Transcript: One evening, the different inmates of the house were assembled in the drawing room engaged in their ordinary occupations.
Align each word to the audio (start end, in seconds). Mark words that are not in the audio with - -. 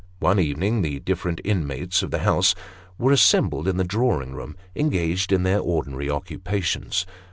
One 0.17 0.39
evening, 0.39 0.81
the 0.81 0.99
different 0.99 1.41
inmates 1.43 2.01
of 2.01 2.09
the 2.09 2.23
house 2.25 2.55
were 2.97 3.11
assembled 3.11 3.67
in 3.67 3.77
the 3.77 3.83
drawing 3.83 4.33
room 4.33 4.55
engaged 4.75 5.31
in 5.31 5.43
their 5.43 5.59
ordinary 5.59 6.09
occupations. 6.09 7.05